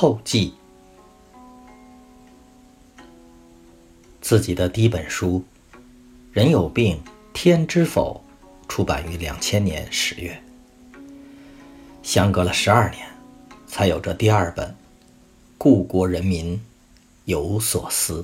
[0.00, 0.54] 后记。
[4.22, 5.44] 自己的第一本书
[6.32, 6.98] 《人有病
[7.34, 8.24] 天知否》
[8.66, 10.42] 出版于两千年十月，
[12.02, 13.06] 相隔了十二年，
[13.66, 14.68] 才有这第二本
[15.58, 16.58] 《故国人民
[17.26, 18.22] 有所思》。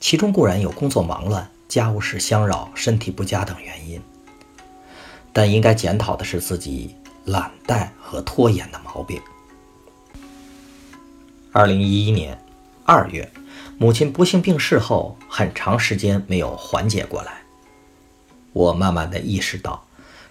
[0.00, 4.00] 其中固然有工作忙乱、家务事相扰、身体不佳等原因，
[5.30, 6.96] 但应该检讨的是自己
[7.26, 9.20] 懒怠和拖延的毛病。
[11.52, 12.42] 二零一一年
[12.84, 13.30] 二月。
[13.78, 17.42] 母亲不幸病逝后，很长时间没有缓解过来。
[18.54, 19.86] 我慢慢的意识到，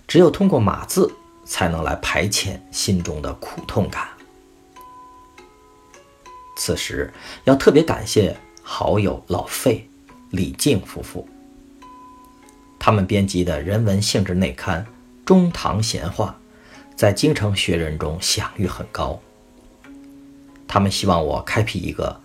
[0.08, 1.14] 只有通过码字，
[1.46, 4.08] 才能来排遣心中的苦痛感。
[6.58, 9.88] 此时要特别感谢好友老费、
[10.32, 11.30] 李静夫妇，
[12.80, 14.84] 他们编辑的人文性质内刊
[15.24, 16.36] 《中堂闲话》，
[16.96, 19.20] 在京城学人中享誉很高。
[20.68, 22.22] 他们希望我开辟一个。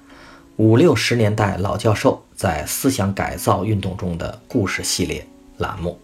[0.57, 5.27] 五六十年代老教授在思想改造运动中的故事系列
[5.57, 5.99] 栏目，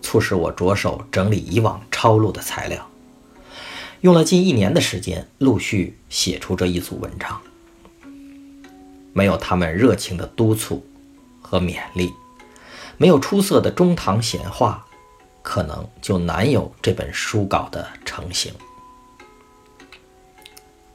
[0.00, 2.88] 促使我着手整理以往抄录的材料，
[4.02, 7.40] 用了近一年的时间，陆续写出这一组文章。
[9.12, 10.86] 没有他们热情的督促
[11.42, 12.12] 和勉励，
[12.96, 14.85] 没有出色的中堂闲话，
[15.46, 18.52] 可能就难有这本书稿的成型。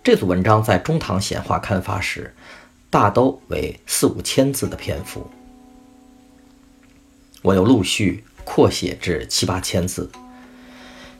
[0.04, 2.36] 这组文章在中唐闲话刊发时，
[2.90, 5.26] 大都为四五千字的篇幅。
[7.42, 10.12] 我又陆续扩写至七八千字，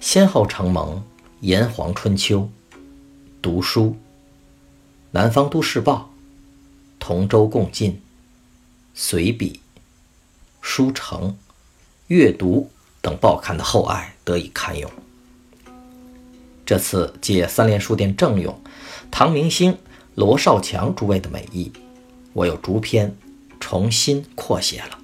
[0.02, 0.98] 先后承蒙
[1.40, 2.50] 《炎黄春秋》、
[3.42, 3.86] 读书、
[5.12, 5.94] 《南方都市报》、
[7.00, 7.94] 《同舟共进》、
[8.94, 9.62] 随笔、
[10.60, 11.38] 书城、
[12.08, 12.70] 阅读
[13.02, 14.90] 等报刊的厚爱，得以堪用。
[16.66, 18.58] 这次借三联书店郑勇。
[19.10, 19.78] 唐明星、
[20.16, 21.70] 罗少强诸位的美意，
[22.32, 23.14] 我又逐篇
[23.60, 24.98] 重新扩写了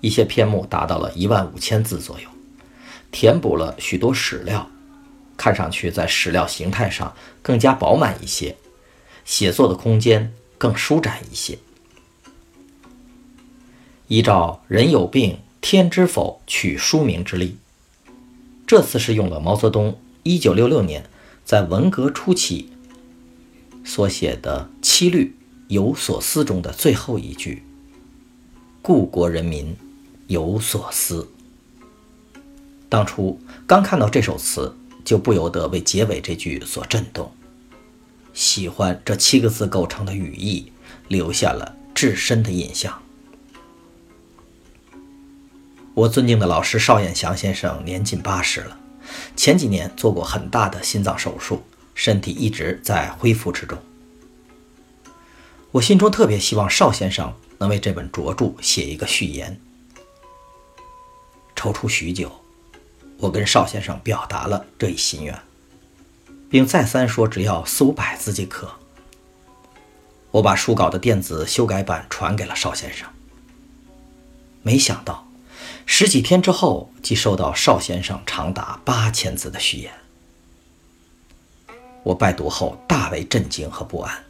[0.00, 2.28] 一些篇目，达到了一万五千字左右，
[3.12, 4.66] 填补了许多史料，
[5.36, 8.56] 看上去在史料形态上更加饱满一些，
[9.26, 11.58] 写作的空间更舒展一些。
[14.08, 17.56] 依照“人有病天知否”取书名之例，
[18.66, 21.04] 这次是用了毛泽东一九六六年。
[21.42, 22.70] 在文革初期
[23.84, 25.34] 所写的《七律
[25.66, 27.64] 有所思》中的最后一句
[28.80, 29.76] “故国人民
[30.28, 31.28] 有所思”，
[32.88, 37.32] 当初刚看到这首词，就不由得为结尾这句所震动，
[38.32, 40.70] 喜欢这七个字构成的语义，
[41.08, 43.02] 留下了至深的印象。
[45.94, 48.78] 我尊敬的老师邵彦祥先生年近八十了。
[49.34, 51.62] 前几年做过很大的心脏手术，
[51.94, 53.76] 身体一直在恢复之中。
[55.72, 59.60] 我心中特别希望邵先生能为这本拙著写一个序言。
[61.56, 62.30] 踌躇许久，
[63.18, 65.38] 我跟邵先生表达了这一心愿，
[66.48, 68.70] 并再三说只要四五百字即可。
[70.30, 73.08] 我把书稿的电子修改版传给了邵先生，
[74.62, 75.29] 没想到。
[75.92, 79.92] 十几天之后，即收到邵先生长达八千字的序言。
[82.04, 84.24] 我拜读后大为震惊和不安，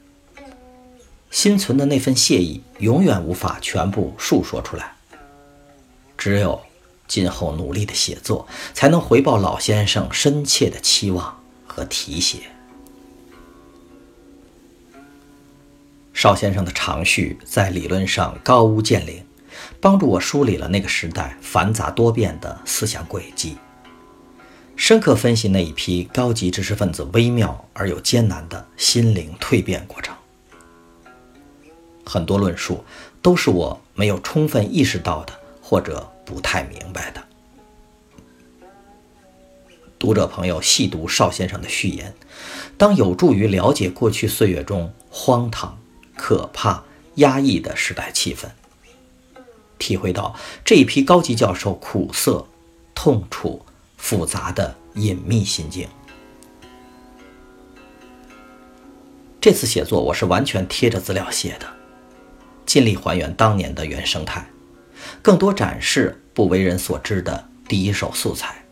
[1.31, 4.97] 心存的那份谢意永远无法全部述说出来。
[6.16, 6.59] 只有
[7.06, 12.38] 今后努力的写作，才能回报老先生深切的期望和提携。
[16.15, 19.22] 邵先生的长序在理论上高屋建瓴。
[19.80, 23.56] 帮助我梳理了那个时代繁杂多变的思想轨迹，
[24.76, 30.14] 深刻分析那一批高级知识分子微妙而又艰难的心灵蜕变过程。
[32.04, 32.84] 很多论述
[33.22, 35.32] 都是我没有充分意识到的，
[35.62, 37.24] 或者不太明白的。
[39.98, 42.15] 读者朋友细读邵先生的序言，
[42.76, 45.78] 当有助于了解过去岁月中荒唐、
[46.16, 46.84] 可怕、
[47.16, 48.47] 压抑的时代气氛。
[49.80, 52.47] 体会到这一批高级教授苦涩、
[52.94, 53.60] 痛楚、
[53.97, 55.88] 复杂的隐秘心境。
[59.41, 61.66] 这次写作我是完全贴着资料写的，
[62.66, 64.47] 尽力还原当年的原生态，
[65.22, 68.62] 更多展示不为人所知的第一手素材，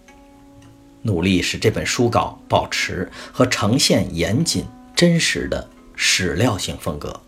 [1.01, 5.67] 努力使这本书稿保持和呈现严谨真实的
[5.97, 7.19] 史料性风格。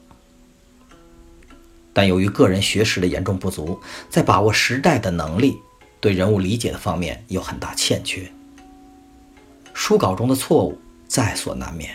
[1.92, 5.58] 但由于个人学识的严重不足，在把握时代的能力、
[6.00, 8.30] 对人物理解的方面有很大欠缺。
[9.74, 10.78] 书稿中的错误
[11.08, 11.90] 在所难免。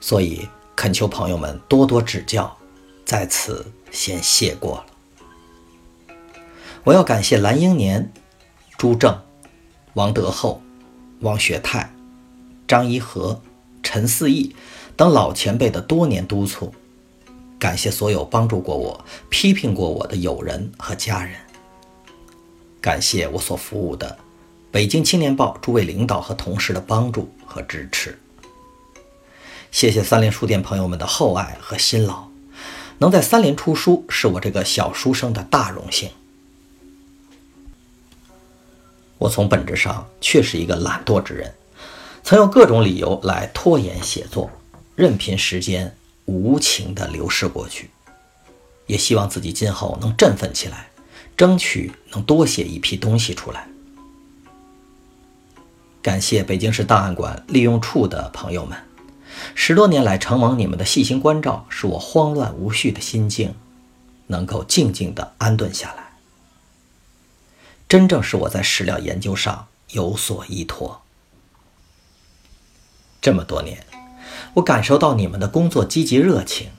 [0.00, 2.56] 所以恳求朋友们多多指教，
[3.04, 4.86] 在此先谢过了。
[6.84, 8.12] 我要感谢蓝英年、
[8.76, 9.22] 朱正、
[9.94, 10.60] 王德厚、
[11.20, 11.94] 王学泰、
[12.66, 13.40] 张一和、
[13.84, 14.56] 陈四义
[14.96, 16.74] 等老前辈的多年督促，
[17.62, 21.36] 感谢所有帮助过我、批评过我的友人和家人，
[22.80, 24.18] 感谢我所服务的
[24.72, 28.18] 《北京青年报》诸位领导和同事的帮助和支持。
[29.70, 32.24] 谢谢三联书店朋友们的厚爱和辛劳，
[32.98, 36.10] 能在三联出书是我这个小书生的大荣幸。
[39.18, 41.54] 我从本质上却是一个懒惰之人，
[42.24, 44.50] 曾用各种理由来拖延写作，
[44.96, 47.90] 任凭时间无情地流逝过去。
[48.86, 50.90] 也希望自己今后能振奋起来，
[51.36, 53.68] 争取能多写一批东西出来。
[56.02, 58.76] 感谢北京市档案馆利用处的朋友们，
[59.54, 63.54] 十多年来承蒙你们的细心关照，使我慌乱无序的心境
[64.26, 66.12] 能够静静地安顿下来。
[67.88, 71.02] 真正是我在史料研究上有所依托。
[73.20, 73.86] 这么多年，
[74.54, 76.70] 我感受到你们的工作积极热情，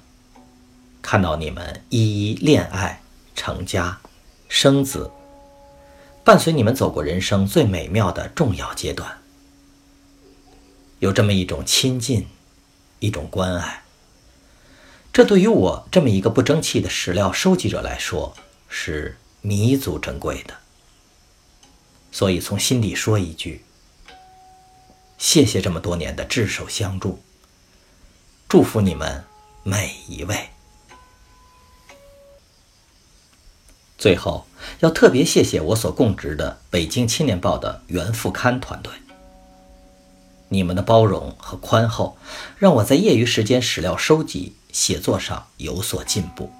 [1.01, 3.01] 看到你们一一恋爱、
[3.35, 3.99] 成家、
[4.47, 5.09] 生子，
[6.23, 9.17] 伴随你们走过人生最美妙的重要阶段，
[10.99, 12.27] 有这么一种亲近，
[12.99, 13.81] 一种关爱。
[15.11, 18.35] 这对于我这么一个不争气的史料收集者来说，
[18.69, 20.53] 是弥足珍贵的。
[22.11, 23.63] 所以，从心底说一句：
[25.17, 27.19] 谢谢这么多年的执手相助，
[28.53, 29.23] 祝福你们
[29.63, 30.49] 每一位。
[33.97, 34.45] 最后，
[34.81, 38.93] 要特别谢谢我所供职的《北京青年报》的原副刊团队，
[40.49, 42.15] 你们的包容和宽厚，
[42.59, 46.51] 让我在业余时间史料收集、写作上有所进步。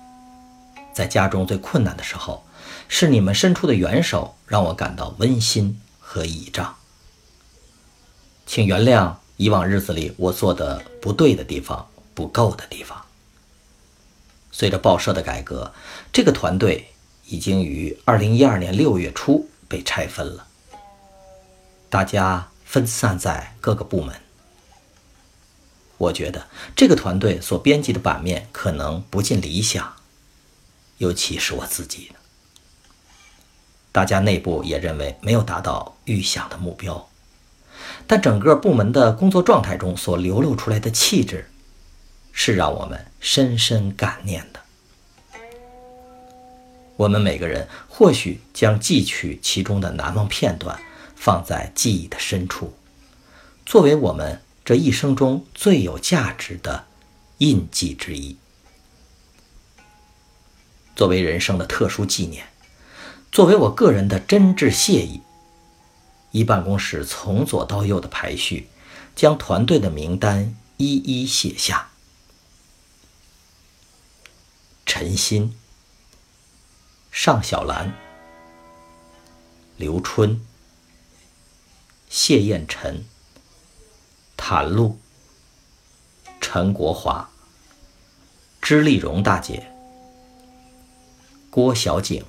[0.96, 2.44] 在家中最困难的时候。
[2.88, 6.76] 是你们伸出的援手，让我感到温馨和倚仗。
[8.48, 13.06] 请原谅以往日子里我做的不对的地方、不够的地方。
[14.52, 15.74] 随着报社的改革，
[16.12, 16.90] 这个团队
[17.26, 20.48] 已经于二零一二年六月初被拆分了，
[21.90, 24.16] 大家分散在各个部门。
[25.98, 29.96] 我觉得这个团队所编辑的版面可能不尽理想，
[30.98, 32.12] 尤其是我自己。
[33.92, 37.10] 大家内部也认为没有达到预想的目标，
[38.06, 41.50] 但整个部门的工作状态中所流露出来的气质，
[42.32, 44.60] 是让我们深深感念的。
[46.96, 50.80] 我们每个人或许将汲取其中的难忘片段，
[51.16, 52.74] 放在记忆的深处，
[53.66, 56.86] 作为我们这一生中最有价值的
[57.40, 58.38] 印记之一，
[60.96, 62.46] 作为人生的特殊纪念。
[63.32, 65.22] 作为我个人的真挚谢意，
[66.34, 68.68] 一办公室从左到右的排序，
[69.16, 71.92] 将团队的名单一一写下：
[74.84, 75.56] 陈鑫、
[77.12, 77.94] 尚小兰、
[79.78, 80.44] 刘春、
[82.10, 83.06] 谢燕晨、
[84.36, 84.98] 谭露、
[86.42, 87.30] 陈国华、
[88.60, 89.72] 支丽蓉大姐、
[91.52, 92.26] 郭小景。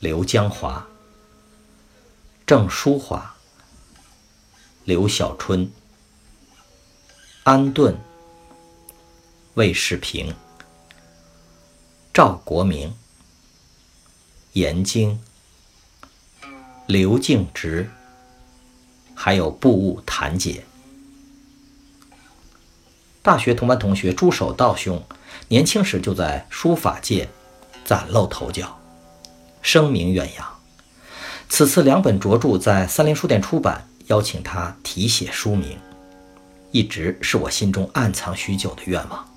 [0.00, 0.86] 刘江华、
[2.48, 3.34] 郑淑华、
[4.86, 5.70] 刘小春、
[7.42, 7.94] 安顿、
[9.52, 10.34] 魏世平、
[12.10, 12.96] 赵国明、
[14.54, 15.20] 严晶、
[16.86, 17.90] 刘敬植，
[19.14, 20.64] 还有布务谭姐。
[23.20, 25.04] 大学同班同学朱守道兄，
[25.48, 27.28] 年轻时就在书法界
[27.84, 28.80] 崭露头角。
[29.60, 30.57] 声名远扬。
[31.48, 35.76] 此次两本着著在三联书店出版，邀请他题写书名，
[36.70, 39.28] 一直是我心中暗藏许久的愿望。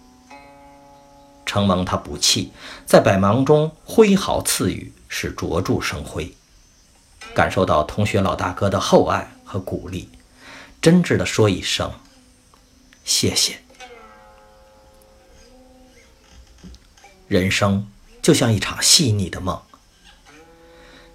[1.45, 2.51] 承蒙他不弃，
[2.85, 6.31] 在百忙中挥毫赐予，使着著生辉。
[7.33, 10.09] 感受到同学老大哥的厚爱和鼓励，
[10.81, 11.91] 真挚地说一声
[13.03, 13.57] 谢谢。
[17.27, 17.87] 人生
[18.21, 19.59] 就像一场细腻的梦。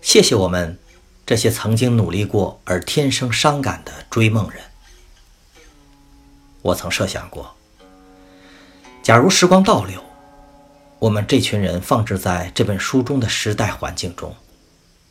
[0.00, 0.78] 谢谢我们
[1.26, 4.62] 这些曾经努力过而天生伤感的追梦人。
[6.62, 7.52] 我曾设想过，
[9.02, 10.00] 假如时光倒流，
[11.00, 14.36] 我们这群人放置在这本书中的时代环境中，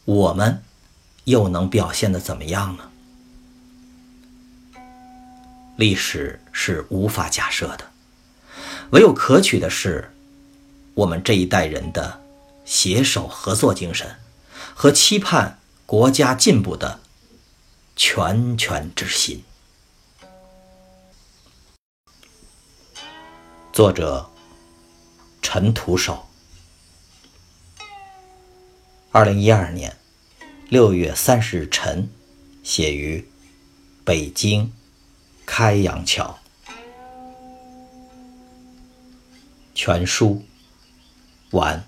[0.06, 0.64] 我们
[1.26, 2.90] 又能表现的怎么样呢？
[5.76, 7.86] 历史是无法假设的，
[8.92, 10.10] 唯有可取的是
[10.94, 12.22] 我们这一代人的
[12.64, 14.16] 携手合作精神
[14.74, 17.00] 和期盼国家进步的
[17.96, 19.44] 拳拳之心。
[23.72, 24.28] 作者：
[25.44, 26.26] 陈独守。
[29.12, 29.96] 二零一二年
[30.70, 32.10] 六月三十日晨，
[32.64, 33.24] 写于
[34.04, 34.74] 北京
[35.46, 36.40] 开阳桥。
[39.76, 40.44] 全书
[41.52, 41.86] 完。